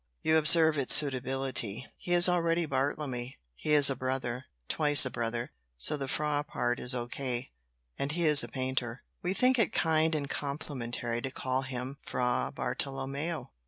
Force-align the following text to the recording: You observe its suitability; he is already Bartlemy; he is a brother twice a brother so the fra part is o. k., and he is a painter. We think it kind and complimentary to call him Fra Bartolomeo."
You 0.23 0.37
observe 0.37 0.79
its 0.79 0.95
suitability; 0.95 1.85
he 1.95 2.13
is 2.15 2.27
already 2.27 2.65
Bartlemy; 2.65 3.37
he 3.55 3.73
is 3.73 3.87
a 3.87 3.95
brother 3.95 4.45
twice 4.67 5.05
a 5.05 5.11
brother 5.11 5.51
so 5.77 5.95
the 5.95 6.07
fra 6.07 6.43
part 6.43 6.79
is 6.79 6.95
o. 6.95 7.05
k., 7.07 7.51
and 7.99 8.11
he 8.11 8.25
is 8.25 8.43
a 8.43 8.47
painter. 8.47 9.03
We 9.21 9.35
think 9.35 9.59
it 9.59 9.73
kind 9.73 10.15
and 10.15 10.27
complimentary 10.27 11.21
to 11.21 11.29
call 11.29 11.61
him 11.61 11.99
Fra 12.01 12.51
Bartolomeo." 12.51 13.51